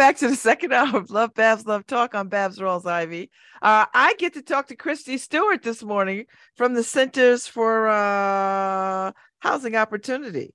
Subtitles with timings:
[0.00, 3.30] back to the second hour of Love Babz Love Talk on Babz Rawls-Ivy.
[3.60, 6.24] Uh, I get to talk to Christie Stewart this morning
[6.56, 10.54] from the Centers for uh, Housing Opportunity.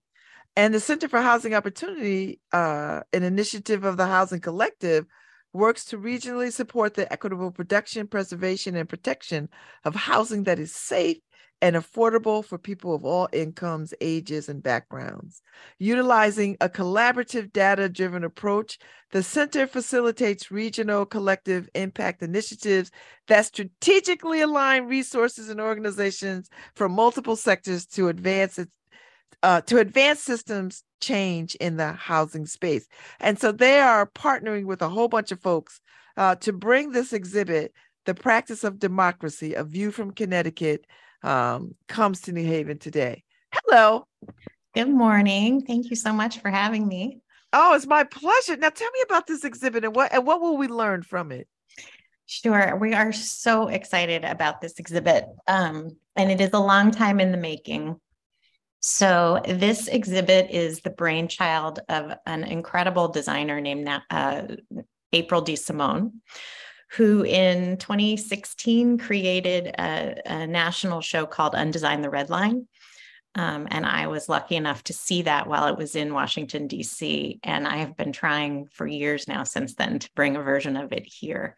[0.55, 5.05] And the Center for Housing Opportunity, uh, an initiative of the Housing Collective,
[5.53, 9.49] works to regionally support the equitable production, preservation, and protection
[9.83, 11.17] of housing that is safe
[11.61, 15.41] and affordable for people of all incomes, ages, and backgrounds.
[15.79, 18.77] Utilizing a collaborative data driven approach,
[19.11, 22.91] the center facilitates regional collective impact initiatives
[23.27, 28.71] that strategically align resources and organizations from multiple sectors to advance its
[29.43, 32.87] uh, to advance systems change in the housing space.
[33.19, 35.81] And so they are partnering with a whole bunch of folks
[36.17, 37.71] uh, to bring this exhibit,
[38.05, 40.85] The Practice of Democracy, A View from Connecticut,
[41.23, 43.23] um, comes to New Haven today.
[43.51, 44.07] Hello.
[44.73, 45.61] Good morning.
[45.61, 47.19] Thank you so much for having me.
[47.53, 48.57] Oh, it's my pleasure.
[48.57, 51.47] Now tell me about this exhibit and what and what will we learn from it?
[52.25, 52.75] Sure.
[52.75, 55.25] We are so excited about this exhibit.
[55.47, 57.99] Um, and it is a long time in the making.
[58.87, 64.43] So, this exhibit is the brainchild of an incredible designer named uh,
[65.11, 66.11] April DeSimone,
[66.91, 72.67] who in 2016 created a, a national show called Undesign the Red Line.
[73.35, 77.39] Um, and I was lucky enough to see that while it was in Washington, D.C.
[77.43, 80.93] And I have been trying for years now since then to bring a version of
[80.93, 81.57] it here.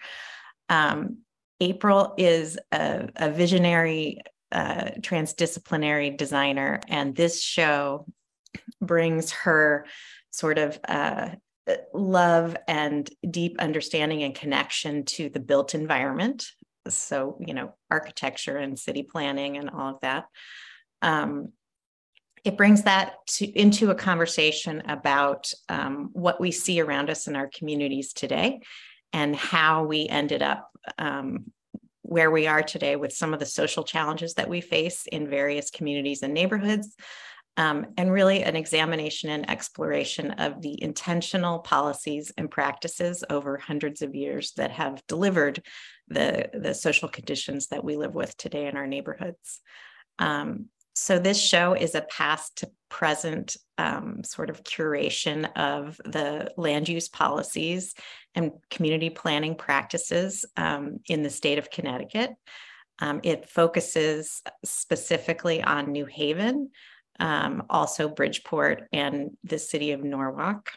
[0.70, 1.20] Um,
[1.60, 8.06] April is a, a visionary uh, transdisciplinary designer, and this show
[8.82, 9.86] brings her
[10.32, 11.30] sort of uh,
[11.94, 16.48] love and deep understanding and connection to the built environment.
[16.88, 20.26] So, you know, architecture and city planning and all of that.
[21.02, 21.52] Um,
[22.44, 27.36] it brings that to, into a conversation about um, what we see around us in
[27.36, 28.62] our communities today
[29.12, 31.52] and how we ended up um,
[32.04, 35.70] where we are today with some of the social challenges that we face in various
[35.70, 36.96] communities and neighborhoods,
[37.58, 44.02] um, and really an examination and exploration of the intentional policies and practices over hundreds
[44.04, 45.62] of years that have delivered
[46.08, 49.60] the, the social conditions that we live with today in our neighborhoods.
[50.20, 56.52] Um, so this show is a past to present um, sort of curation of the
[56.58, 57.94] land use policies
[58.34, 62.32] and community planning practices um, in the state of Connecticut.
[63.00, 66.72] Um, it focuses specifically on New Haven,
[67.20, 70.72] um, also Bridgeport and the city of Norwalk.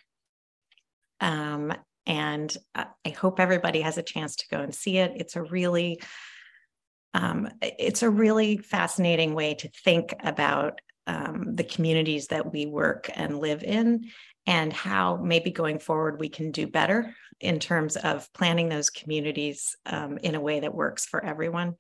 [1.21, 1.73] Um,
[2.07, 5.13] and I hope everybody has a chance to go and see it.
[5.17, 6.01] It's a really
[7.13, 13.11] um, it's a really fascinating way to think about um, the communities that we work
[13.13, 14.11] and live in
[14.47, 19.77] and how maybe going forward we can do better in terms of planning those communities
[19.87, 21.75] um, in a way that works for everyone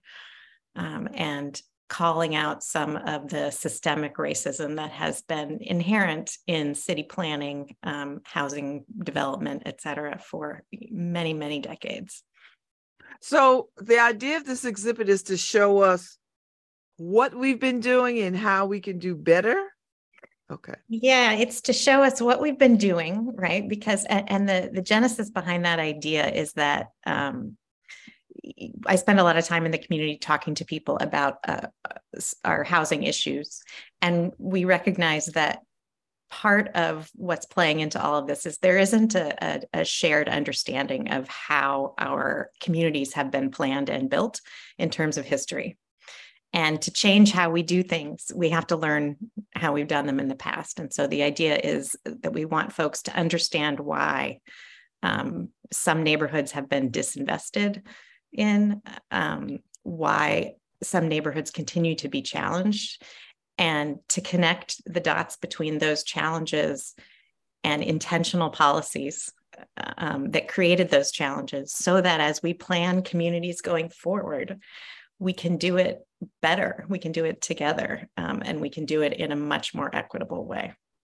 [0.75, 1.60] um, and
[1.91, 8.21] calling out some of the systemic racism that has been inherent in city planning, um,
[8.25, 12.23] housing development, et cetera, for many, many decades.
[13.21, 16.17] So, the idea of this exhibit is to show us
[16.97, 19.61] what we've been doing and how we can do better.
[20.51, 20.75] Okay.
[20.89, 23.69] Yeah, it's to show us what we've been doing, right?
[23.69, 27.57] Because and the the genesis behind that idea is that um,
[28.87, 31.69] I spend a lot of time in the community talking to people about uh,
[32.45, 33.62] our housing issues.
[34.01, 35.61] And we recognize that
[36.31, 40.28] part of what's playing into all of this is there isn't a, a, a, shared
[40.28, 44.41] understanding of how our communities have been planned and built
[44.78, 45.77] in terms of history.
[46.53, 49.16] And to change how we do things, we have to learn
[49.54, 50.78] how we've done them in the past.
[50.78, 54.41] And so the idea is that we want folks to understand why
[55.03, 57.83] um, some neighborhoods have been disinvested
[58.32, 63.03] in, um, why some neighborhoods continue to be challenged,
[63.59, 66.94] and to connect the dots between those challenges
[67.62, 69.30] and intentional policies
[69.98, 74.59] um, that created those challenges so that as we plan communities going forward,
[75.18, 75.98] we can do it
[76.41, 76.86] better.
[76.88, 79.94] We can do it together um, and we can do it in a much more
[79.94, 80.72] equitable way.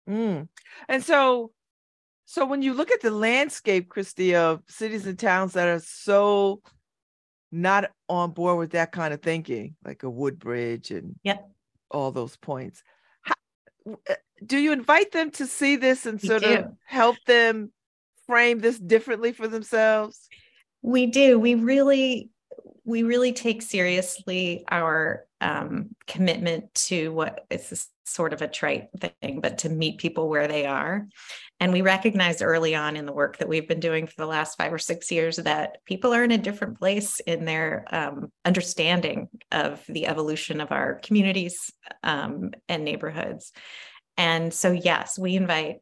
[0.08, 0.48] Mm.
[0.88, 1.50] And so,
[2.24, 6.62] so when you look at the landscape, Christie, of cities and towns that are so
[7.52, 11.48] not on board with that kind of thinking, like a Woodbridge and yep.
[11.90, 12.82] all those points.
[13.22, 13.34] How,
[14.08, 14.14] uh,
[14.44, 17.72] do you invite them to see this and sort of help them
[18.26, 20.28] frame this differently for themselves?
[20.82, 21.38] We do.
[21.38, 22.30] We really
[22.86, 29.40] we really take seriously our um, commitment to what is sort of a trite thing,
[29.40, 31.08] but to meet people where they are.
[31.58, 34.56] And we recognized early on in the work that we've been doing for the last
[34.56, 39.28] five or six years that people are in a different place in their um, understanding
[39.50, 41.72] of the evolution of our communities
[42.04, 43.52] um, and neighborhoods.
[44.16, 45.78] And so, yes, we invite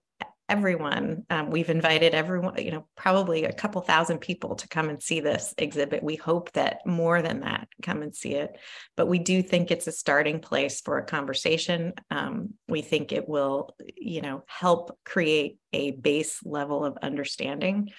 [0.49, 1.25] everyone.
[1.31, 5.21] Um, we've invited everyone, you know, probably a couple thousand people to come and see
[5.21, 6.03] this exhibit.
[6.03, 8.59] We hope that more than that come and see it.
[8.97, 11.95] But we do think it's a starting place for a conversation.
[12.11, 17.91] Um, we think it will, you know, help create a base level of understanding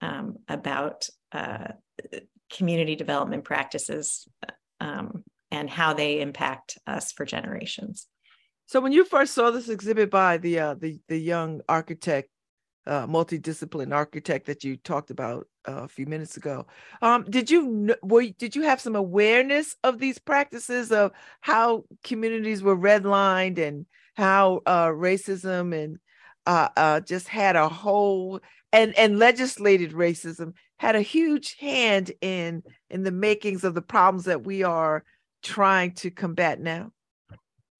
[0.00, 1.68] um, about uh,
[2.50, 4.26] community development practices
[4.80, 8.06] um, and how they impact us for generations.
[8.70, 12.28] So when you first saw this exhibit by the uh, the the young architect,
[12.86, 16.68] uh, multidiscipline architect that you talked about uh, a few minutes ago,
[17.02, 22.62] um, did you were did you have some awareness of these practices of how communities
[22.62, 25.98] were redlined and how uh, racism and
[26.46, 28.38] uh, uh, just had a whole
[28.72, 34.26] and and legislated racism had a huge hand in in the makings of the problems
[34.26, 35.02] that we are
[35.42, 36.92] trying to combat now?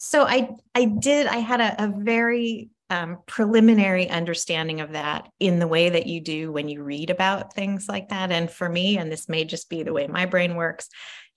[0.03, 5.59] So I I did I had a, a very um, preliminary understanding of that in
[5.59, 8.33] the way that you do when you read about things like that.
[8.33, 10.89] And for me, and this may just be the way my brain works,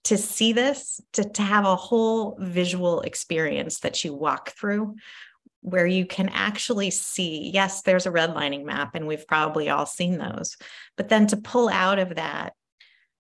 [0.06, 4.96] to see this, to, to have a whole visual experience that you walk through
[5.60, 10.18] where you can actually see yes, there's a redlining map, and we've probably all seen
[10.18, 10.56] those.
[10.96, 12.54] But then to pull out of that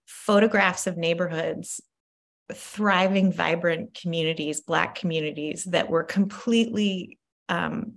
[0.06, 1.81] photographs of neighborhoods
[2.51, 7.18] thriving, vibrant communities, Black communities that were completely
[7.50, 7.94] um,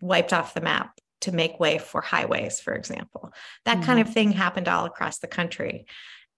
[0.00, 3.32] wiped off the map to make way for highways, for example.
[3.64, 3.86] That mm-hmm.
[3.86, 5.86] kind of thing happened all across the country.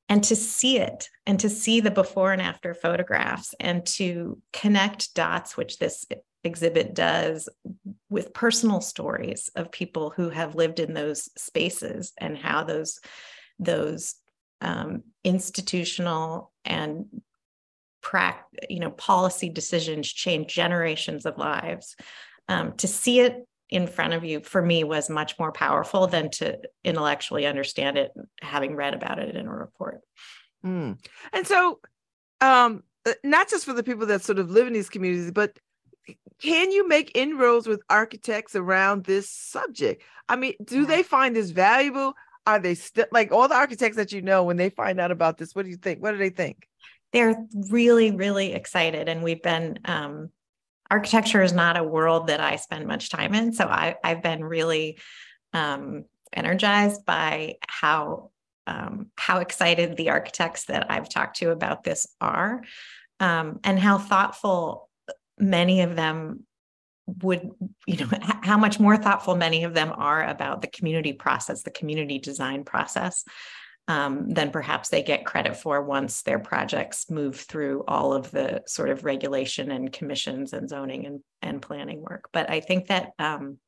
[0.09, 5.15] And to see it and to see the before and after photographs and to connect
[5.15, 6.05] dots, which this
[6.45, 7.49] exhibit does
[8.11, 13.01] with personal stories of people who have lived in those spaces and how those
[13.59, 14.17] those
[14.61, 17.07] um, institutional and
[18.03, 21.97] prac- you know policy decisions change generations of lives.
[22.49, 26.31] Um, to see it in front of you for me was much more powerful than
[26.31, 28.13] to intellectually understand it
[28.43, 30.01] having read about it in a report.
[30.65, 30.97] Mm.
[31.33, 31.81] and so
[32.41, 35.59] um, uh, not just for the people that sort of live in these communities but
[36.41, 40.05] can you make inroads with architects around this subject?
[40.29, 42.15] I mean do they find this valuable?
[42.47, 45.39] Are they still like all the architects that you know when they find out about
[45.39, 46.01] this what do you think?
[46.01, 46.69] What do they think
[47.13, 49.09] they're really, really excited.
[49.09, 50.31] And we've been, um,
[50.91, 53.53] architecture is not a world that I spend much time in.
[53.53, 54.99] So I, have been really
[55.53, 58.31] um, energized by how
[58.67, 62.63] um, how excited the architects that I've talked to about this are,
[63.19, 64.89] um, and how thoughtful
[65.37, 66.47] many of them
[67.23, 67.51] would,
[67.87, 71.71] you know, how much more thoughtful many of them are about the community process, the
[71.71, 73.25] community design process
[73.89, 78.63] um, than perhaps they get credit for once their projects move through all of the
[78.67, 82.29] sort of regulation and commissions and zoning and, and planning work.
[82.33, 83.59] But I think that um,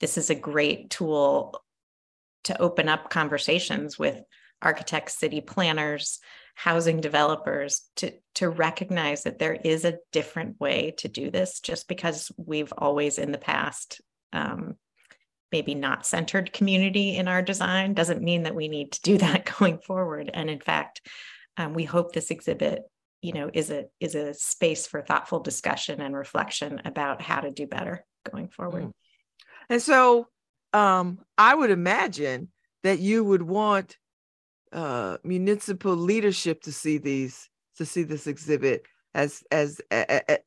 [0.00, 1.62] this is a great tool
[2.44, 4.22] to open up conversations with
[4.60, 6.20] architects, city planners,
[6.54, 11.88] housing developers to, to recognize that there is a different way to do this just
[11.88, 14.00] because we've always in the past
[14.32, 14.74] um,
[15.52, 19.50] maybe not centered community in our design doesn't mean that we need to do that
[19.58, 21.06] going forward and in fact
[21.56, 22.82] um, we hope this exhibit
[23.20, 27.50] you know is a is a space for thoughtful discussion and reflection about how to
[27.50, 28.92] do better going forward mm.
[29.68, 30.26] and so
[30.72, 32.48] um, i would imagine
[32.84, 33.96] that you would want
[34.70, 38.82] uh, municipal leadership to see these to see this exhibit
[39.14, 40.38] as as a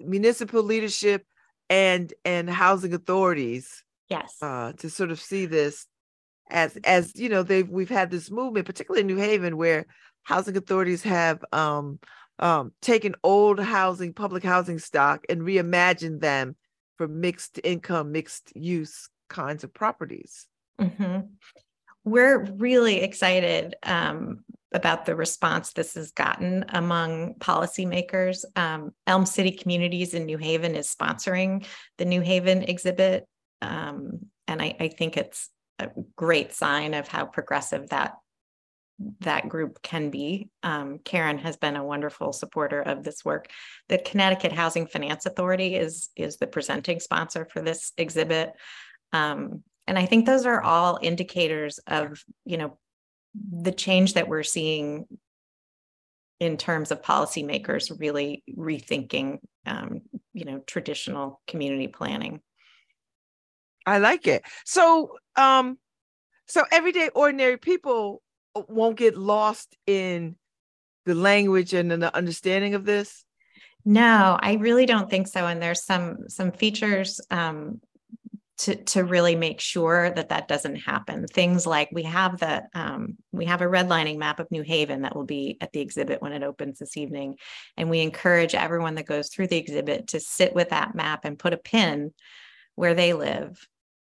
[0.00, 1.24] municipal leadership
[1.68, 4.36] and and housing authorities Yes.
[4.42, 5.86] Uh, to sort of see this
[6.50, 9.86] as as you know they've we've had this movement, particularly in New Haven, where
[10.24, 11.98] housing authorities have um,
[12.38, 16.56] um, taken old housing, public housing stock, and reimagined them
[16.98, 20.46] for mixed income, mixed use kinds of properties.
[20.80, 21.20] Mm-hmm.
[22.04, 28.44] We're really excited um, about the response this has gotten among policymakers.
[28.56, 31.66] Um, Elm City Communities in New Haven is sponsoring
[31.98, 33.26] the New Haven exhibit
[33.62, 35.48] um, and I, I think it's
[35.78, 38.14] a great sign of how progressive that
[39.20, 40.50] that group can be.
[40.62, 43.48] Um, Karen has been a wonderful supporter of this work.
[43.88, 48.52] The Connecticut Housing Finance Authority is is the presenting sponsor for this exhibit,
[49.12, 52.78] um, and I think those are all indicators of you know
[53.34, 55.06] the change that we're seeing
[56.40, 60.00] in terms of policymakers really rethinking, um,
[60.32, 62.40] you know, traditional community planning.
[63.86, 64.42] I like it.
[64.64, 65.78] So, um,
[66.46, 68.22] so everyday ordinary people
[68.54, 70.36] won't get lost in
[71.06, 73.24] the language and in the understanding of this.
[73.84, 75.46] No, I really don't think so.
[75.46, 77.80] And there's some some features um,
[78.58, 81.26] to to really make sure that that doesn't happen.
[81.26, 85.16] Things like we have the um, we have a redlining map of New Haven that
[85.16, 87.36] will be at the exhibit when it opens this evening,
[87.78, 91.38] and we encourage everyone that goes through the exhibit to sit with that map and
[91.38, 92.12] put a pin
[92.74, 93.66] where they live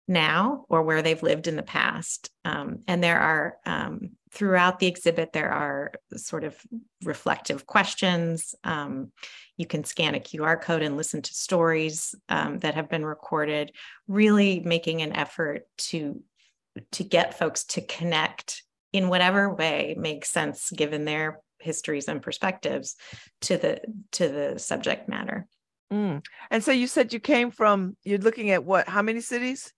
[0.08, 2.30] now or where they've lived in the past.
[2.44, 6.56] Um, and there are um, throughout the exhibit, there are sort of
[7.04, 8.54] reflective questions.
[8.64, 9.12] Um,
[9.56, 13.72] you can scan a QR code and listen to stories um, that have been recorded,
[14.06, 16.22] really making an effort to,
[16.92, 18.62] to get folks to connect
[18.92, 22.96] in whatever way makes sense given their histories and perspectives
[23.40, 23.80] to the
[24.12, 25.46] to the subject matter.
[25.92, 26.24] Mm.
[26.50, 29.72] And so you said you came from you're looking at what how many cities?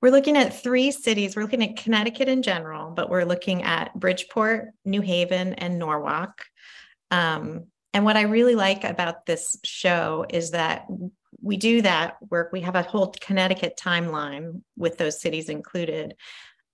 [0.00, 1.36] We're looking at three cities.
[1.36, 6.44] We're looking at Connecticut in general, but we're looking at Bridgeport, New Haven, and Norwalk.
[7.10, 10.86] Um, and what I really like about this show is that
[11.40, 12.50] we do that work.
[12.52, 16.14] We have a whole Connecticut timeline with those cities included.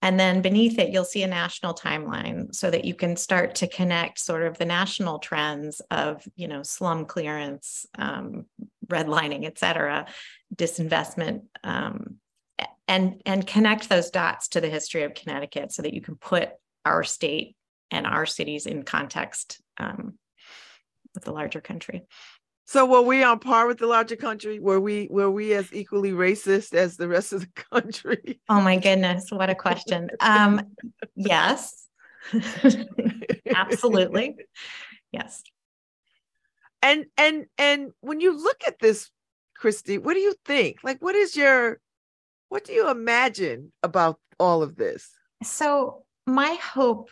[0.03, 3.69] And then beneath it, you'll see a national timeline so that you can start to
[3.69, 8.47] connect sort of the national trends of, you know, slum clearance, um,
[8.89, 10.07] redlining, et cetera,
[10.55, 12.17] disinvestment, um,
[12.89, 16.51] and and connect those dots to the history of Connecticut so that you can put
[16.85, 17.57] our state
[17.93, 20.19] and our cities in context um,
[21.15, 22.03] with the larger country.
[22.65, 24.59] So were we on par with the larger country?
[24.59, 28.41] Were we were we as equally racist as the rest of the country?
[28.49, 30.11] Oh my goodness, what a question.
[30.21, 30.63] Um,
[31.15, 31.89] yes.
[33.55, 34.37] Absolutely.
[35.11, 35.43] Yes.
[36.81, 39.11] And and and when you look at this,
[39.57, 40.79] Christie, what do you think?
[40.83, 41.81] Like what is your
[42.53, 45.09] what do you imagine about all of this?
[45.43, 47.09] So, my hope,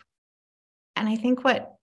[0.95, 1.73] and I think what,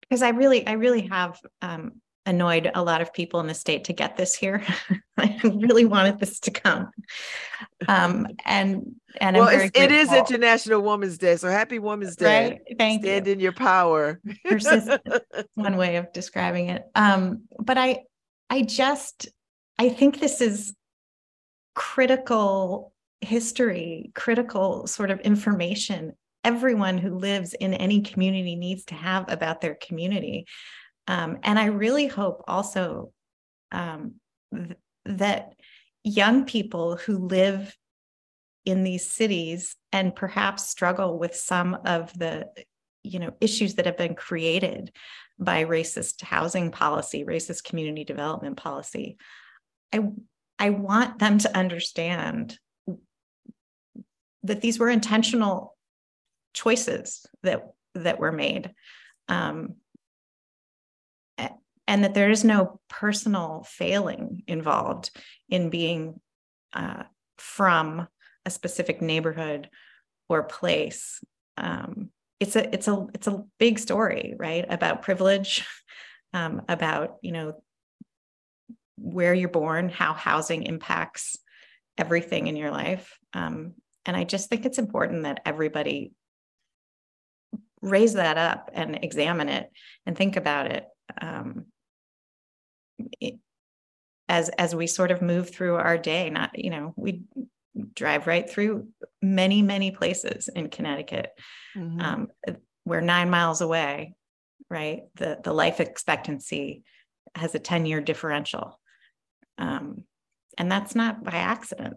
[0.00, 3.84] because I really, I really have um, annoyed a lot of people in the state
[3.84, 4.64] to get this here.
[5.16, 6.90] I really wanted this to come.
[7.88, 12.48] Um, and and well, it's, it is International Women's Day, so happy Women's Day!
[12.48, 12.78] Right?
[12.78, 13.32] Thank Stand you.
[13.32, 14.20] in your power.
[15.54, 16.84] one way of describing it.
[16.94, 18.02] Um, but I,
[18.50, 19.28] I just,
[19.78, 20.74] I think this is
[21.74, 26.14] critical history, critical sort of information
[26.44, 30.46] everyone who lives in any community needs to have about their community.
[31.06, 33.12] Um, and I really hope also
[33.72, 34.14] um,
[34.54, 35.54] th- that
[36.02, 37.76] young people who live
[38.64, 42.48] in these cities and perhaps struggle with some of the
[43.02, 44.90] you know issues that have been created
[45.38, 49.18] by racist housing policy racist community development policy
[49.92, 50.00] i
[50.58, 52.58] i want them to understand
[54.44, 55.76] that these were intentional
[56.52, 58.72] choices that that were made.
[59.28, 59.76] Um,
[61.86, 65.10] and that there is no personal failing involved
[65.48, 66.20] in being
[66.72, 67.04] uh,
[67.36, 68.08] from
[68.44, 69.68] a specific neighborhood
[70.28, 71.22] or place.
[71.56, 72.10] Um,
[72.40, 74.64] it's a it's a it's a big story right?
[74.68, 75.66] About privilege
[76.32, 77.62] um, about you know
[78.96, 81.36] where you're born how housing impacts
[81.98, 83.18] everything in your life.
[83.32, 83.74] Um,
[84.06, 86.12] and I just think it's important that everybody
[87.80, 89.70] raise that up and examine it
[90.06, 90.86] and think about it,
[91.20, 91.66] um,
[94.28, 96.30] as as we sort of move through our day.
[96.30, 97.22] Not you know we
[97.94, 98.88] drive right through
[99.22, 101.30] many many places in Connecticut.
[101.76, 102.00] Mm-hmm.
[102.00, 102.28] Um,
[102.84, 104.14] we're nine miles away,
[104.70, 105.02] right?
[105.16, 106.84] The the life expectancy
[107.34, 108.78] has a ten year differential,
[109.58, 110.04] um,
[110.58, 111.96] and that's not by accident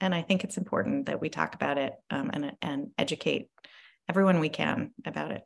[0.00, 3.48] and I think it's important that we talk about it um, and and educate
[4.08, 5.42] everyone we can about it.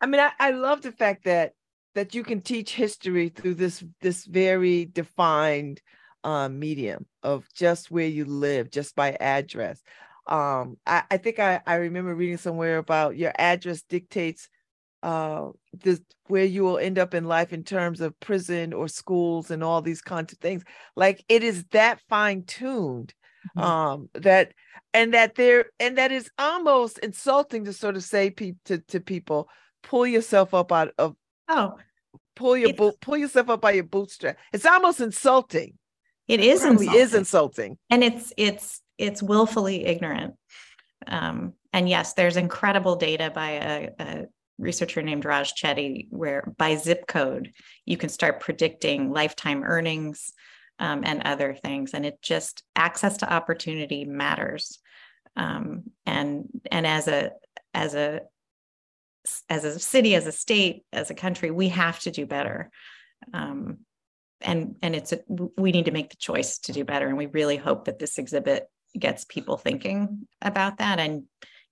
[0.00, 1.52] I mean, I, I love the fact that
[1.94, 5.80] that you can teach history through this this very defined
[6.24, 9.82] uh, medium of just where you live, just by address.
[10.26, 14.48] Um, I, I think I, I remember reading somewhere about your address dictates
[15.02, 15.48] uh
[15.82, 19.64] this where you will end up in life in terms of prison or schools and
[19.64, 20.62] all these kinds of things
[20.94, 23.14] like it is that fine tuned
[23.56, 23.66] mm-hmm.
[23.66, 24.52] um that
[24.92, 29.00] and that there and that is almost insulting to sort of say pe- to, to
[29.00, 29.48] people
[29.82, 31.16] pull yourself up out of
[31.50, 31.76] oh
[32.36, 35.74] pull your boot pull yourself up by your bootstrap it's almost insulting
[36.28, 37.00] it is it insulting.
[37.00, 40.34] is insulting and it's it's it's willfully ignorant
[41.06, 44.26] um and yes there's incredible data by a, a
[44.60, 47.52] researcher named Raj Chetty, where by zip code,
[47.86, 50.32] you can start predicting lifetime earnings
[50.78, 51.94] um, and other things.
[51.94, 54.78] And it just access to opportunity matters.
[55.36, 57.32] Um, and and as a
[57.72, 58.20] as a
[59.48, 62.70] as a city, as a state, as a country, we have to do better.
[63.32, 63.78] Um,
[64.40, 65.20] and and it's a,
[65.58, 67.06] we need to make the choice to do better.
[67.06, 68.66] And we really hope that this exhibit
[68.98, 70.98] gets people thinking about that.
[70.98, 71.24] And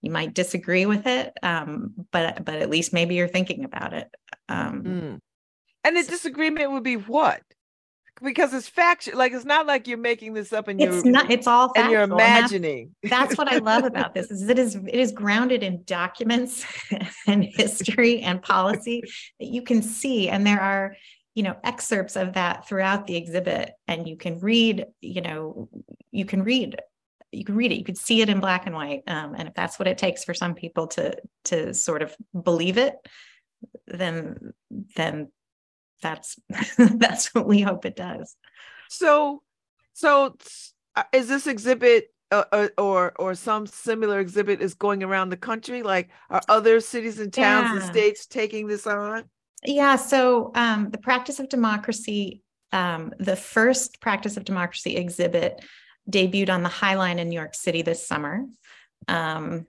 [0.02, 4.08] you might disagree with it, um, but but at least maybe you're thinking about it.
[4.48, 5.18] Um, mm.
[5.84, 7.40] And the disagreement would be what?
[8.22, 11.30] Because it's factual, like it's not like you're making this up and it's not.
[11.30, 12.94] It's all factual, and you're imagining.
[13.02, 15.82] And that's, that's what I love about this is it is it is grounded in
[15.84, 16.64] documents
[17.26, 19.02] and history and policy
[19.38, 20.96] that you can see, and there are
[21.34, 25.68] you know excerpts of that throughout the exhibit and you can read you know
[26.10, 26.80] you can read
[27.30, 29.54] you can read it you can see it in black and white um, and if
[29.54, 32.96] that's what it takes for some people to to sort of believe it
[33.86, 34.52] then
[34.96, 35.28] then
[36.02, 36.38] that's
[36.78, 38.36] that's what we hope it does
[38.88, 39.42] so
[39.92, 40.36] so
[40.96, 45.36] uh, is this exhibit uh, uh, or or some similar exhibit is going around the
[45.36, 47.76] country like are other cities and towns yeah.
[47.76, 49.24] and states taking this on
[49.64, 55.64] yeah so um, the practice of democracy um, the first practice of democracy exhibit
[56.10, 58.44] debuted on the High Line in New York City this summer.
[59.06, 59.66] Um,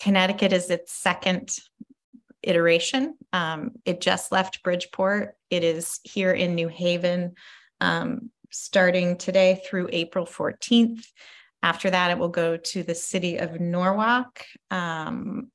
[0.00, 1.56] Connecticut is its second
[2.48, 3.14] iteration.
[3.32, 5.36] Um, it just left Bridgeport.
[5.50, 7.34] It is here in New Haven
[7.80, 11.04] um, starting today through April 14th.
[11.62, 15.50] After that, it will go to the city of Norwalk, um,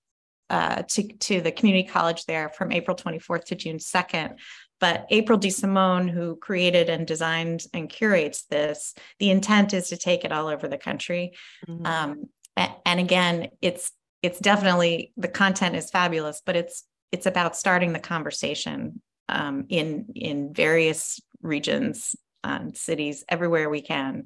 [0.50, 4.38] uh, to, to the community college there from April 24th to June 2nd.
[4.80, 10.24] But April DeSimone, who created and designed and curates this, the intent is to take
[10.26, 11.34] it all over the country.
[11.68, 11.86] Mm-hmm.
[11.86, 17.56] Um, and, and again, it's it's definitely the content is fabulous, but it's it's about
[17.56, 24.26] starting the conversation um, in in various regions, um, cities, everywhere we can,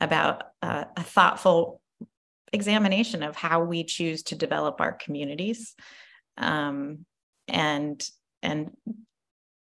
[0.00, 1.80] about uh, a thoughtful
[2.52, 5.74] examination of how we choose to develop our communities,
[6.38, 7.04] um,
[7.48, 8.06] and
[8.42, 8.70] and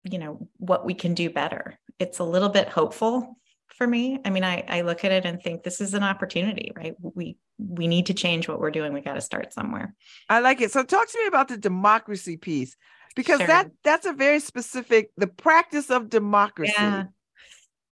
[0.04, 1.80] you know what we can do better.
[2.00, 3.38] It's a little bit hopeful
[3.78, 4.20] for me.
[4.26, 6.96] I mean i i look at it and think this is an opportunity right?
[7.00, 8.94] We we need to change what we're doing.
[8.94, 9.94] We got to start somewhere.
[10.30, 10.72] I like it.
[10.72, 12.76] So talk to me about the democracy piece
[13.16, 13.48] because sure.
[13.48, 16.74] that that's a very specific the practice of democracy.
[16.78, 17.06] Yeah.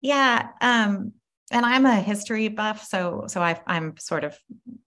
[0.00, 1.12] Yeah um
[1.50, 4.36] and i'm a history buff so so I, i'm sort of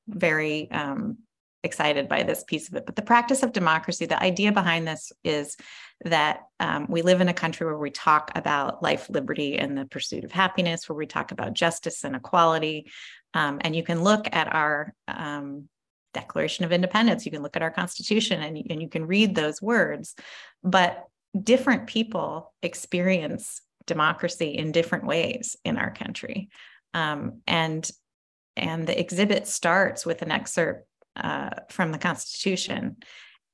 [0.08, 1.18] very um
[1.64, 2.86] excited by this piece of it.
[2.86, 5.58] But the practice of democracy, the idea behind this is
[6.06, 9.86] that um, we live in a country where we talk about life, liberty, and the
[9.86, 12.90] pursuit of happiness, where we talk about justice and equality.
[13.34, 15.68] Um, and you can look at our um,
[16.14, 19.62] Declaration of Independence, you can look at our Constitution, and, and you can read those
[19.62, 20.16] words.
[20.64, 21.06] But
[21.40, 26.50] different people experience democracy in different ways in our country.
[26.94, 27.90] Um, and
[28.56, 32.98] and the exhibit starts with an excerpt uh, from the Constitution,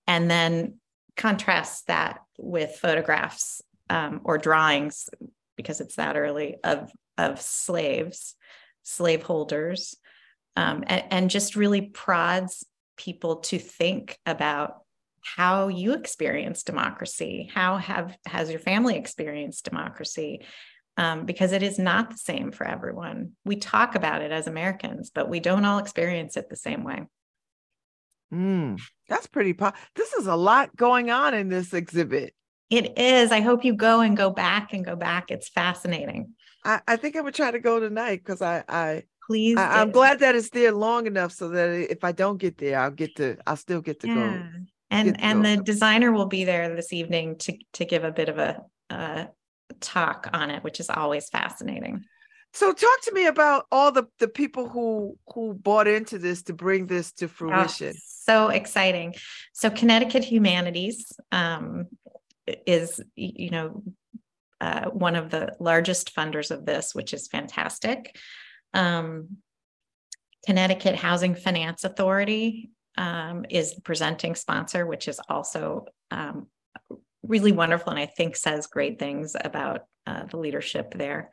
[0.07, 0.75] and then
[1.15, 5.09] contrasts that with photographs um, or drawings,
[5.55, 8.35] because it's that early of of slaves,
[8.83, 9.95] slaveholders,
[10.55, 12.65] um, and, and just really prods
[12.97, 14.81] people to think about
[15.21, 17.49] how you experience democracy.
[17.53, 20.45] How have has your family experienced democracy?
[20.97, 23.33] Um, because it is not the same for everyone.
[23.43, 27.05] We talk about it as americans but we don't all experience it the same way
[28.33, 29.53] Mm, that's pretty.
[29.53, 32.33] Po- this is a lot going on in this exhibit.
[32.69, 33.31] It is.
[33.31, 35.29] I hope you go and go back and go back.
[35.29, 36.33] It's fascinating.
[36.63, 39.57] I, I think I would try to go tonight because I, I please.
[39.57, 42.79] I, am glad that it's there long enough so that if I don't get there,
[42.79, 43.37] I'll get to.
[43.45, 44.13] I'll still get to yeah.
[44.15, 44.43] go.
[44.89, 45.55] And and go.
[45.55, 49.27] the designer will be there this evening to to give a bit of a, a
[49.79, 52.03] talk on it, which is always fascinating.
[52.55, 56.53] So talk to me about all the the people who who bought into this to
[56.53, 57.93] bring this to fruition.
[57.93, 59.13] Oh, so exciting.
[59.51, 61.87] So Connecticut Humanities um,
[62.65, 63.83] is you know
[64.61, 68.17] uh, one of the largest funders of this, which is fantastic.
[68.73, 69.37] Um,
[70.45, 76.47] Connecticut Housing Finance Authority um, is the presenting sponsor, which is also um,
[77.21, 81.31] really wonderful and I think says great things about uh, the leadership there.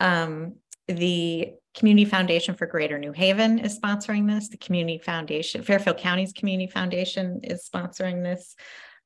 [0.00, 0.56] Um,
[0.86, 4.48] the Community Foundation for Greater New Haven is sponsoring this.
[4.48, 8.56] The Community Foundation, Fairfield County's Community Foundation is sponsoring this.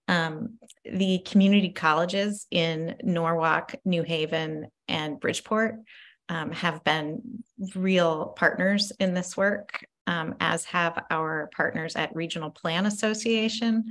[0.09, 5.77] Um, the community colleges in Norwalk, New Haven, and Bridgeport
[6.29, 12.51] um, have been real partners in this work, um, as have our partners at Regional
[12.51, 13.85] Plan Association.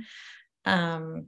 [0.64, 1.26] Um,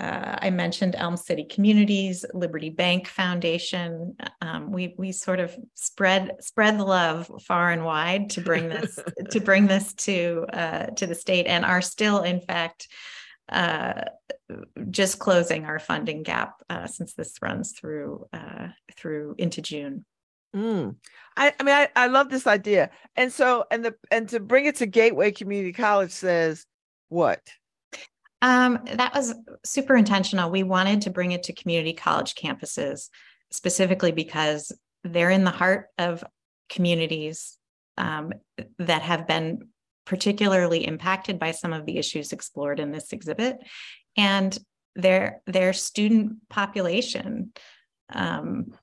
[0.00, 4.16] uh, I mentioned Elm City Communities, Liberty Bank Foundation.
[4.40, 8.98] Um, we we sort of spread spread the love far and wide to bring this
[9.30, 12.88] to bring this to uh, to the state, and are still, in fact,
[13.50, 14.02] uh,
[14.90, 20.06] just closing our funding gap uh, since this runs through uh, through into June.
[20.56, 20.96] Mm.
[21.36, 24.64] I, I mean, I, I love this idea, and so and the and to bring
[24.64, 26.64] it to Gateway Community College says
[27.10, 27.42] what?
[28.42, 30.50] Um, that was super intentional.
[30.50, 33.08] We wanted to bring it to community college campuses
[33.50, 34.72] specifically because
[35.04, 36.24] they're in the heart of
[36.68, 37.58] communities
[37.98, 38.32] um,
[38.78, 39.68] that have been
[40.06, 43.58] particularly impacted by some of the issues explored in this exhibit
[44.16, 44.58] and
[44.96, 47.52] their their student population
[48.12, 48.74] um,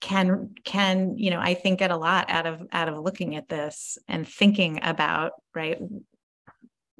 [0.00, 3.48] can can you know i think get a lot out of out of looking at
[3.48, 5.78] this and thinking about right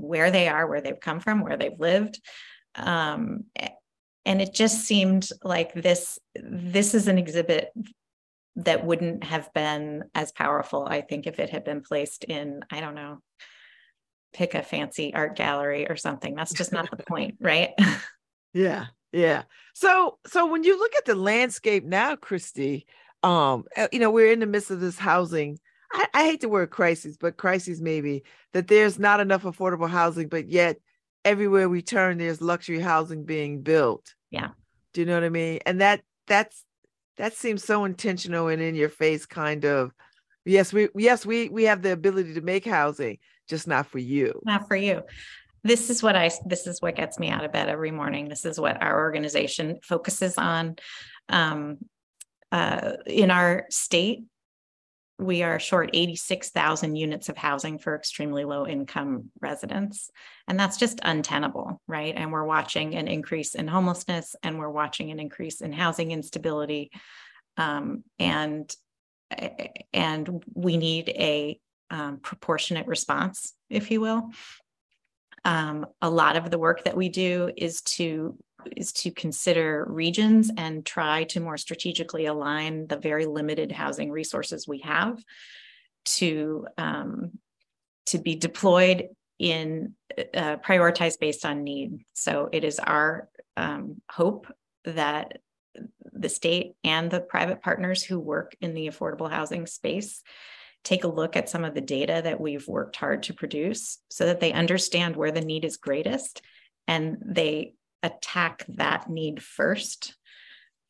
[0.00, 2.20] where they are, where they've come from, where they've lived.
[2.74, 3.44] Um,
[4.24, 7.72] and it just seemed like this this is an exhibit
[8.56, 12.80] that wouldn't have been as powerful, I think, if it had been placed in, I
[12.80, 13.18] don't know,
[14.32, 16.34] pick a fancy art gallery or something.
[16.34, 17.70] That's just not the point, right?
[18.52, 19.44] Yeah, yeah.
[19.74, 22.86] So so when you look at the landscape now, Christie,
[23.22, 25.58] um, uh, you know, we're in the midst of this housing
[25.92, 30.29] I, I hate the word crisis, but crisis maybe that there's not enough affordable housing,
[30.29, 30.79] but yet
[31.24, 34.14] everywhere we turn, there's luxury housing being built.
[34.31, 34.48] Yeah.
[34.92, 35.61] Do you know what I mean?
[35.66, 36.64] And that that's
[37.16, 39.92] that seems so intentional and in your face kind of
[40.46, 44.40] yes we yes we we have the ability to make housing just not for you
[44.44, 45.03] not for you
[45.62, 48.46] this is what i this is what gets me out of bed every morning this
[48.46, 50.76] is what our organization focuses on
[51.29, 51.76] um,
[52.50, 54.24] uh, in our state
[55.20, 60.11] we are short 86,000 units of housing for extremely low income residents.
[60.48, 62.14] And that's just untenable, right?
[62.16, 66.90] And we're watching an increase in homelessness and we're watching an increase in housing instability.
[67.56, 68.74] Um, and,
[69.92, 74.30] and we need a um, proportionate response, if you will.
[75.44, 78.37] Um, a lot of the work that we do is to
[78.76, 84.66] is to consider regions and try to more strategically align the very limited housing resources
[84.68, 85.22] we have
[86.04, 87.32] to um,
[88.06, 89.94] to be deployed in
[90.34, 92.04] uh, prioritized based on need.
[92.12, 94.46] So it is our um, hope
[94.84, 95.38] that
[96.12, 100.22] the state and the private partners who work in the affordable housing space
[100.82, 104.26] take a look at some of the data that we've worked hard to produce so
[104.26, 106.42] that they understand where the need is greatest
[106.88, 110.16] and they attack that need first.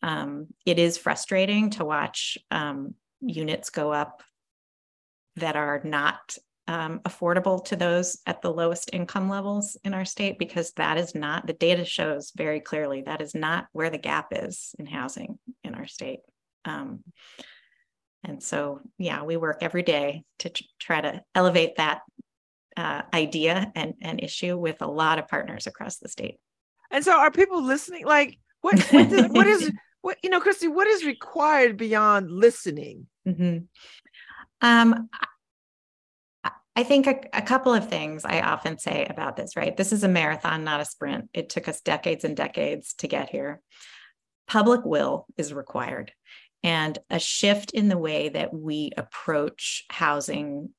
[0.03, 4.23] Um, it is frustrating to watch um, units go up
[5.37, 10.38] that are not um, affordable to those at the lowest income levels in our state
[10.38, 14.29] because that is not the data shows very clearly that is not where the gap
[14.31, 16.20] is in housing in our state.
[16.64, 17.01] Um,
[18.23, 22.03] and so, yeah, we work every day to try to elevate that
[22.77, 26.38] uh, idea and, and issue with a lot of partners across the state.
[26.90, 28.05] And so, are people listening?
[28.05, 29.70] Like, what what, does, what is
[30.03, 30.68] what you know, Christie?
[30.68, 33.07] What is required beyond listening?
[33.26, 33.59] Mm-hmm.
[34.62, 35.09] Um,
[36.76, 39.57] I think a, a, couple of things I often say about this.
[39.57, 41.29] Right, this is a marathon, not a sprint.
[41.33, 43.61] It took us decades and decades to get here.
[44.46, 46.12] Public will is required,
[46.62, 50.70] and a shift in the way that we approach housing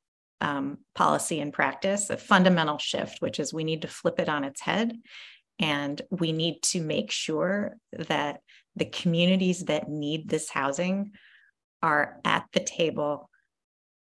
[0.41, 4.43] um, policy and practice, a fundamental shift, which is we need to flip it on
[4.43, 4.97] its head
[5.62, 8.41] and we need to make sure that
[8.76, 11.12] the communities that need this housing
[11.84, 13.30] are at the table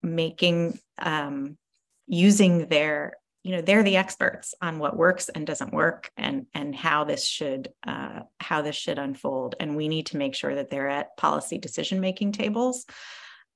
[0.04, 1.58] making um,
[2.06, 6.76] using their you know they're the experts on what works and doesn't work and and
[6.76, 9.56] how this should uh, how this should unfold.
[9.60, 12.86] And we need to make sure that they're at policy decision making tables.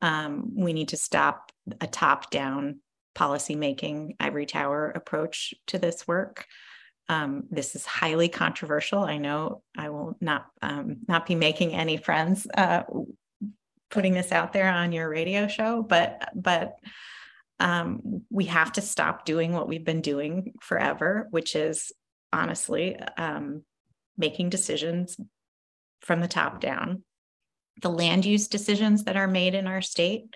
[0.01, 2.79] Um, we need to stop a top down
[3.13, 6.45] policy making ivory tower approach to this work
[7.09, 8.99] um, this is highly controversial.
[8.99, 12.83] I know I will not um, not be making any friends uh,
[13.89, 16.75] putting this out there on your radio show, but but
[17.59, 21.91] um, we have to stop doing what we've been doing forever, which is
[22.33, 23.63] honestly um,
[24.17, 25.17] making decisions
[26.01, 27.03] from the top down.
[27.81, 30.33] The land use decisions that are made in our state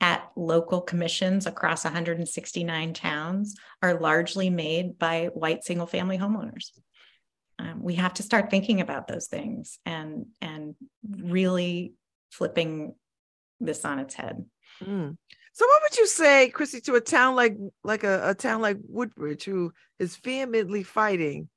[0.00, 6.70] at local commissions across 169 towns are largely made by white single family homeowners.
[7.58, 10.74] Um, we have to start thinking about those things and and
[11.06, 11.92] really
[12.30, 12.94] flipping
[13.60, 14.44] this on its head.
[14.82, 15.16] Mm.
[15.52, 18.78] So what would you say, Christie, to a town like like a, a town like
[18.88, 21.50] Woodbridge who is vehemently fighting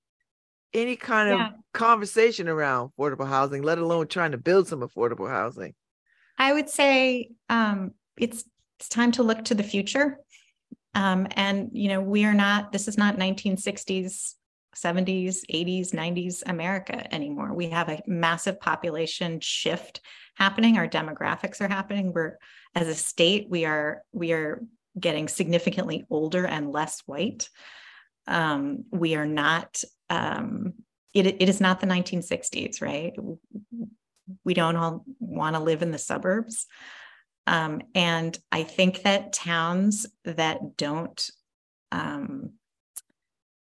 [0.73, 1.47] any kind yeah.
[1.47, 5.73] of conversation around affordable housing, let alone trying to build some affordable housing?
[6.37, 8.43] I would say um, it's
[8.79, 10.17] it's time to look to the future.
[10.95, 12.71] Um, and you know, we are not.
[12.71, 14.33] This is not 1960s,
[14.75, 17.53] 70s, 80s, 90s America anymore.
[17.53, 20.01] We have a massive population shift
[20.35, 20.77] happening.
[20.77, 22.13] Our demographics are happening.
[22.13, 22.37] We're
[22.75, 24.61] as a state, we are we are
[24.99, 27.49] getting significantly older and less white.
[28.27, 29.83] Um, we are not.
[30.09, 30.73] Um,
[31.13, 33.13] it, it is not the 1960s, right?
[34.43, 36.65] We don't all want to live in the suburbs.
[37.45, 41.29] Um, and I think that towns that don't
[41.91, 42.51] um,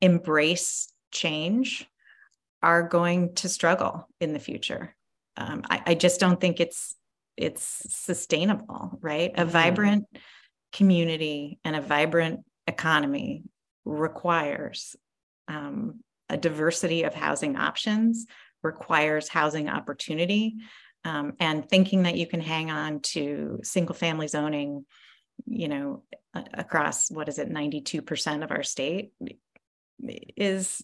[0.00, 1.86] embrace change
[2.62, 4.94] are going to struggle in the future.
[5.36, 6.94] Um, I, I, just don't think it's
[7.36, 9.32] it's sustainable, right?
[9.34, 9.50] A mm-hmm.
[9.50, 10.04] vibrant
[10.72, 13.44] community and a vibrant economy
[13.84, 14.94] requires
[15.48, 18.26] um, a diversity of housing options,
[18.62, 20.56] requires housing opportunity,
[21.04, 24.84] um, and thinking that you can hang on to single family zoning
[25.46, 26.02] you know
[26.54, 29.12] across what is it 92% of our state
[30.36, 30.82] is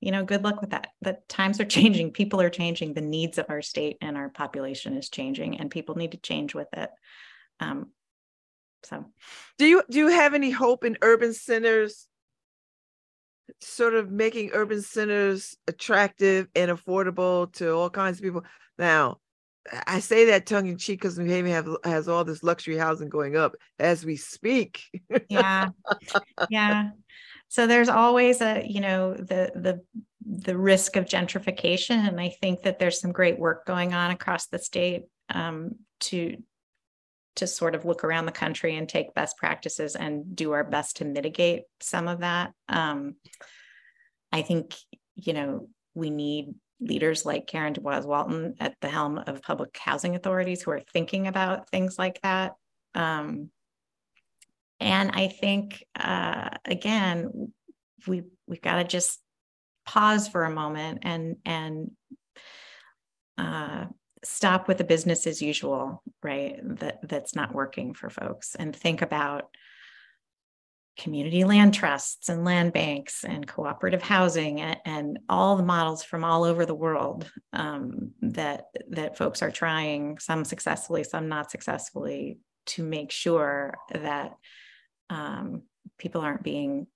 [0.00, 0.88] you know good luck with that.
[1.00, 2.10] The times are changing.
[2.10, 2.94] People are changing.
[2.94, 6.54] The needs of our state and our population is changing and people need to change
[6.54, 6.90] with it.
[7.60, 7.90] Um,
[8.84, 9.06] so.
[9.58, 12.08] Do you do you have any hope in urban centers
[13.60, 18.44] sort of making urban centers attractive and affordable to all kinds of people?
[18.78, 19.18] Now
[19.86, 23.08] I say that tongue in cheek because New Haven have, has all this luxury housing
[23.08, 24.82] going up as we speak.
[25.28, 25.68] yeah,
[26.50, 26.90] yeah.
[27.48, 29.82] So there's always a you know the the
[30.24, 34.46] the risk of gentrification, and I think that there's some great work going on across
[34.46, 36.36] the state um, to
[37.36, 40.98] to sort of look around the country and take best practices and do our best
[40.98, 42.52] to mitigate some of that.
[42.68, 43.14] Um,
[44.32, 44.74] I think
[45.14, 50.16] you know we need leaders like Karen DuBois Walton at the helm of public housing
[50.16, 52.54] authorities who are thinking about things like that.
[52.94, 53.50] Um,
[54.80, 57.52] and I think uh, again,
[58.06, 59.20] we we've got to just
[59.86, 61.92] pause for a moment and and
[63.38, 63.86] uh,
[64.24, 66.58] stop with the business as usual, right?
[66.80, 69.44] That that's not working for folks, and think about
[70.98, 76.22] community land trusts and land banks and cooperative housing and, and all the models from
[76.22, 82.38] all over the world um, that that folks are trying some successfully some not successfully
[82.66, 84.34] to make sure that
[85.08, 85.62] um,
[85.98, 86.86] people aren't being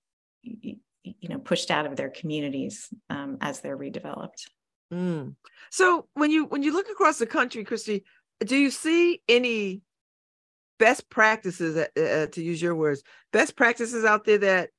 [0.42, 4.44] you know pushed out of their communities um, as they're redeveloped
[4.92, 5.34] mm.
[5.70, 8.04] so when you when you look across the country christie
[8.44, 9.80] do you see any
[10.78, 14.70] best practices uh, uh, to use your words best practices out there that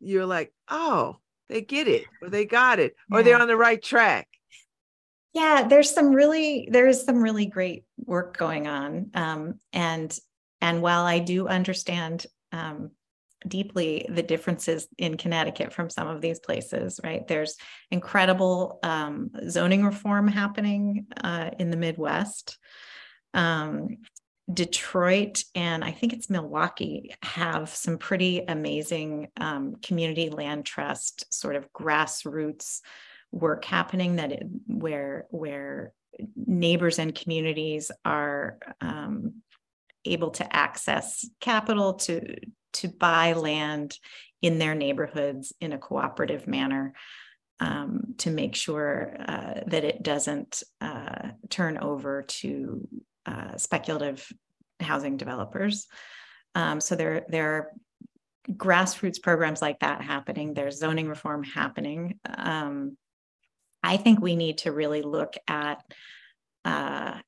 [0.00, 1.16] you're like oh
[1.48, 3.24] they get it or they got it or yeah.
[3.24, 4.28] they're on the right track
[5.32, 10.18] yeah there's some really there's some really great work going on um, and
[10.60, 12.90] and while i do understand um,
[13.46, 17.56] deeply the differences in connecticut from some of these places right there's
[17.90, 22.58] incredible um, zoning reform happening uh, in the midwest
[23.34, 23.98] um,
[24.52, 31.56] Detroit and I think it's Milwaukee have some pretty amazing um, community land trust sort
[31.56, 32.80] of grassroots
[33.32, 35.92] work happening that it, where where
[36.34, 39.42] neighbors and communities are um,
[40.04, 42.36] able to access capital to
[42.74, 43.98] to buy land
[44.42, 46.92] in their neighborhoods in a cooperative manner
[47.58, 52.86] um, to make sure uh, that it doesn't uh, turn over to
[53.26, 54.26] uh, speculative
[54.80, 55.86] housing developers.
[56.54, 57.72] Um, so there, there are
[58.52, 60.54] grassroots programs like that happening.
[60.54, 62.18] There's zoning reform happening.
[62.24, 62.96] Um,
[63.82, 65.82] I think we need to really look at
[66.64, 67.18] uh,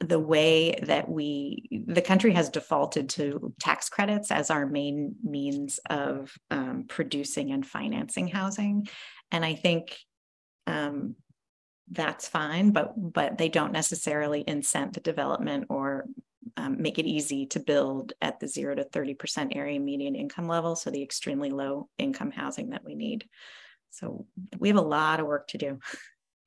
[0.00, 5.78] the way that we, the country has defaulted to tax credits as our main means
[5.90, 8.88] of um, producing and financing housing.
[9.30, 9.98] And I think
[10.66, 11.16] um,
[11.90, 16.06] that's fine, but but they don't necessarily incent the development or
[16.56, 20.74] um, make it easy to build at the zero to 30% area median income level.
[20.74, 23.28] So the extremely low income housing that we need.
[23.90, 24.26] So
[24.58, 25.78] we have a lot of work to do.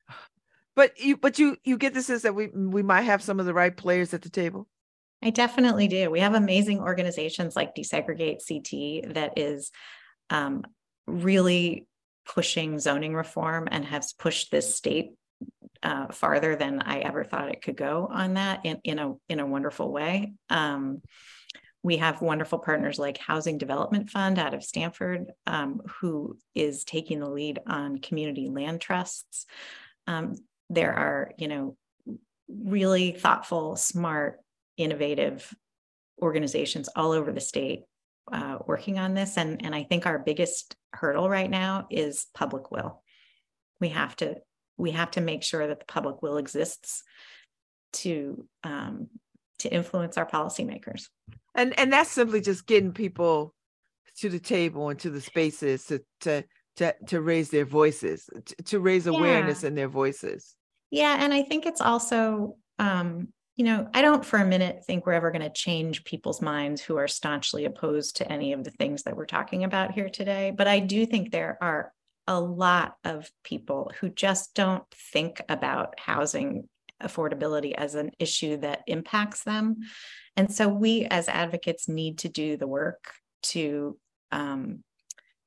[0.76, 3.46] But you but you you get the sense that we we might have some of
[3.46, 4.68] the right players at the table.
[5.22, 6.10] I definitely do.
[6.10, 9.72] We have amazing organizations like Desegregate CT that is
[10.32, 10.64] um,
[11.06, 11.86] really
[12.26, 15.12] pushing zoning reform and has pushed this state
[15.84, 19.40] uh, farther than I ever thought it could go on that in, in a in
[19.40, 20.34] a wonderful way.
[20.50, 21.02] Um,
[21.84, 27.20] we have wonderful partners like Housing Development Fund out of Stamford, um, who is taking
[27.20, 29.46] the lead on community land trusts.
[30.08, 30.36] Um,
[30.70, 31.76] there are, you know,
[32.48, 34.40] really thoughtful, smart,
[34.78, 35.54] innovative
[36.22, 37.84] organizations all over the state
[38.32, 39.38] uh, working on this.
[39.38, 43.04] And, and I think our biggest hurdle right now is public will.
[43.82, 44.38] We have to
[44.78, 47.04] we have to make sure that the public will exists
[47.94, 49.08] to um,
[49.60, 51.08] to influence our policymakers.
[51.56, 53.54] And and that's simply just getting people
[54.18, 56.44] to the table and to the spaces to to
[56.78, 59.68] to, to raise their voices, to, to raise awareness yeah.
[59.68, 60.56] in their voices.
[60.90, 65.06] Yeah, and I think it's also um, you know, I don't for a minute think
[65.06, 68.72] we're ever going to change people's minds who are staunchly opposed to any of the
[68.72, 70.52] things that we're talking about here today.
[70.56, 71.94] But I do think there are
[72.28, 74.84] a lot of people who just don't
[75.14, 76.70] think about housing
[77.02, 79.78] affordability as an issue that impacts them.
[80.36, 83.12] And so we as advocates need to do the work
[83.44, 83.98] to
[84.32, 84.84] um,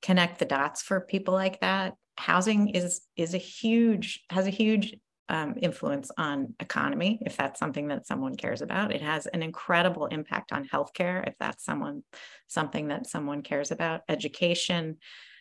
[0.02, 1.94] connect the dots for people like that.
[2.18, 4.96] Housing is is a huge has a huge
[5.28, 8.94] um, influence on economy if that's something that someone cares about.
[8.94, 12.04] It has an incredible impact on healthcare if that's someone
[12.46, 14.02] something that someone cares about.
[14.08, 14.98] Education,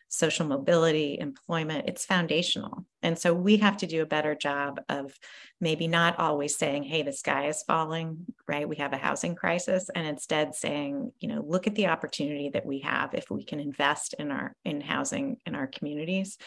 [0.08, 2.86] social mobility, employment, it's foundational.
[3.02, 5.14] And so we have to do a better job of
[5.60, 8.70] maybe not always saying, hey, the sky is falling, right?
[8.70, 9.90] We have a housing crisis.
[9.94, 13.60] And instead saying, you know, look at the opportunity that we have if we can
[13.60, 16.38] invest in our in housing in our communities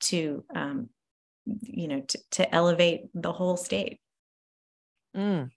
[0.00, 0.88] to um,
[1.44, 4.00] you know, to, to elevate the whole state.
[5.16, 5.50] Mm.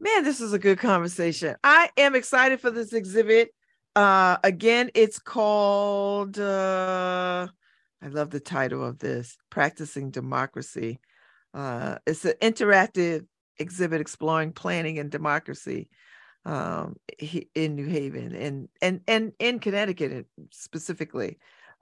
[0.00, 1.56] Man, this is a good conversation.
[1.62, 3.50] I am excited for this exhibit.
[3.94, 7.46] Uh, again, it's called, uh,
[8.02, 10.98] I love the title of this Practicing Democracy.
[11.52, 13.26] Uh, it's an interactive
[13.58, 15.90] exhibit exploring planning and democracy
[16.44, 16.96] um,
[17.54, 21.38] in New Haven and, and, and in Connecticut specifically.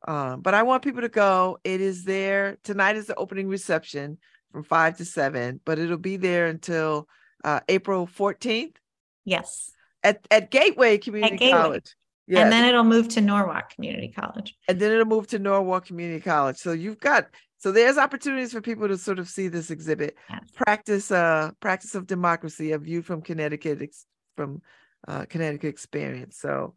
[0.09, 1.59] Um, but I want people to go.
[1.63, 2.97] It is there tonight.
[2.97, 4.17] Is the opening reception
[4.51, 7.07] from five to seven, but it'll be there until
[7.45, 8.79] uh, April fourteenth.
[9.27, 11.61] Yes, at at Gateway Community at Gateway.
[11.61, 11.95] College.
[12.31, 12.45] Yes.
[12.45, 14.55] And then it'll move to Norwalk Community College.
[14.69, 16.59] And then it'll move to Norwalk Community College.
[16.59, 17.27] So you've got
[17.59, 20.17] so there's opportunities for people to sort of see this exhibit.
[20.31, 20.45] Yes.
[20.55, 24.63] Practice uh practice of democracy, a view from Connecticut ex- from
[25.09, 26.39] uh, Connecticut experience.
[26.39, 26.75] So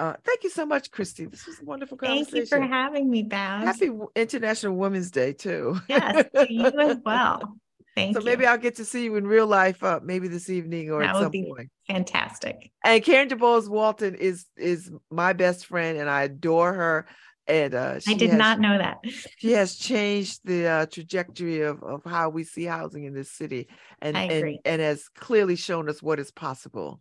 [0.00, 1.26] uh, thank you so much, Christie.
[1.26, 2.32] This was a wonderful conversation.
[2.32, 3.64] Thank you for having me, Babz.
[3.64, 5.80] Happy International Women's Day too.
[5.88, 7.56] yes, to you as well.
[7.96, 8.26] Thank so you.
[8.26, 11.16] maybe I'll get to see you in real life, uh, maybe this evening or that
[11.16, 11.70] at some point.
[11.88, 12.70] Fantastic.
[12.84, 17.06] And Karen DuBois Walton is is my best friend, and I adore her.
[17.48, 18.98] And uh, I did has, not know that
[19.38, 23.68] she has changed the uh, trajectory of, of how we see housing in this city,
[24.02, 27.00] and and, and has clearly shown us what is possible.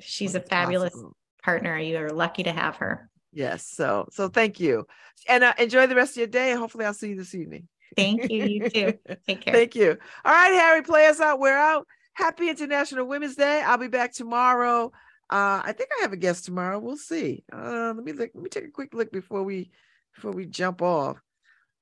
[0.00, 1.78] She's what a fabulous possible partner.
[1.78, 3.10] You are lucky to have her.
[3.32, 3.66] Yes.
[3.66, 4.86] So so thank you.
[5.28, 6.54] And uh, enjoy the rest of your day.
[6.54, 7.68] Hopefully I'll see you this evening.
[7.96, 8.44] Thank you.
[8.44, 8.98] You too.
[9.26, 9.54] Take care.
[9.54, 9.96] thank you.
[10.24, 11.38] All right, Harry, play us out.
[11.38, 11.86] We're out.
[12.14, 13.62] Happy International Women's Day.
[13.62, 14.92] I'll be back tomorrow.
[15.30, 16.78] Uh, I think I have a guest tomorrow.
[16.78, 17.44] We'll see.
[17.52, 19.70] Uh, let me look, let me take a quick look before we
[20.14, 21.18] before we jump off.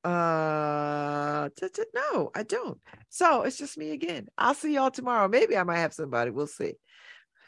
[0.04, 2.78] Uh, t- t- no, I don't.
[3.08, 4.28] So it's just me again.
[4.38, 5.28] I'll see y'all tomorrow.
[5.28, 6.30] Maybe I might have somebody.
[6.30, 6.74] We'll see.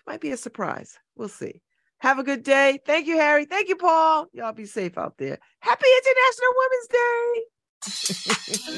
[0.06, 0.98] Might be a surprise.
[1.16, 1.62] We'll see.
[1.98, 2.80] Have a good day.
[2.84, 3.44] Thank you, Harry.
[3.44, 4.26] Thank you, Paul.
[4.32, 5.38] Y'all be safe out there.
[5.60, 7.42] Happy International Women's Day
[7.84, 8.64] thank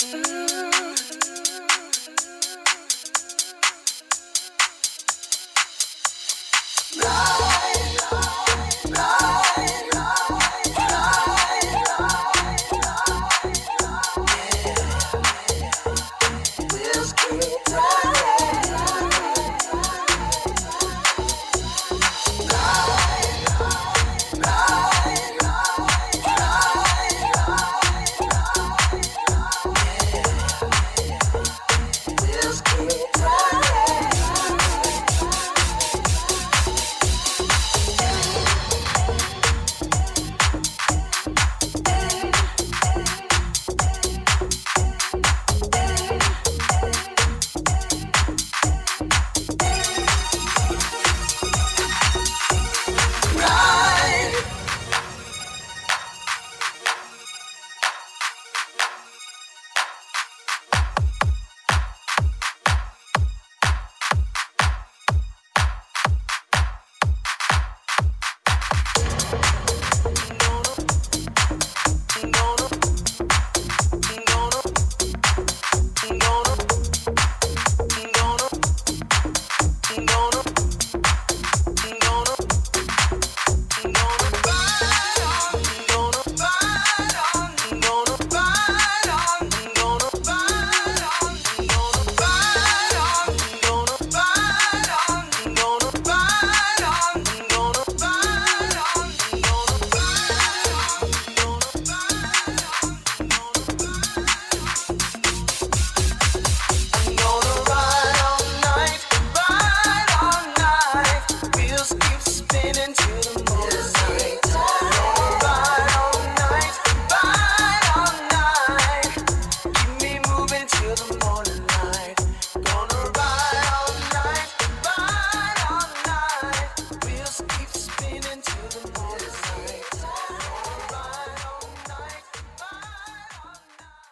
[0.28, 0.43] you